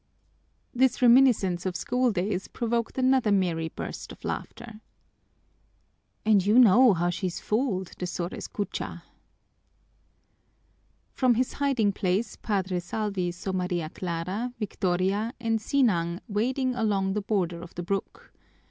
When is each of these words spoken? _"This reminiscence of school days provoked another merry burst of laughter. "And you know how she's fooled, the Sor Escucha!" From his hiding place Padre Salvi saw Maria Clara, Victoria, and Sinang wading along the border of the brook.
_"This 0.73 0.99
reminiscence 0.99 1.63
of 1.63 1.75
school 1.75 2.11
days 2.11 2.47
provoked 2.47 2.97
another 2.97 3.31
merry 3.31 3.69
burst 3.69 4.11
of 4.11 4.25
laughter. 4.25 4.81
"And 6.25 6.43
you 6.43 6.57
know 6.57 6.93
how 6.93 7.11
she's 7.11 7.39
fooled, 7.39 7.91
the 7.99 8.07
Sor 8.07 8.29
Escucha!" 8.29 9.03
From 11.13 11.35
his 11.35 11.53
hiding 11.53 11.91
place 11.93 12.35
Padre 12.35 12.79
Salvi 12.79 13.31
saw 13.31 13.51
Maria 13.51 13.89
Clara, 13.91 14.55
Victoria, 14.57 15.35
and 15.39 15.59
Sinang 15.61 16.19
wading 16.27 16.73
along 16.73 17.13
the 17.13 17.21
border 17.21 17.61
of 17.61 17.75
the 17.75 17.83
brook. 17.83 18.33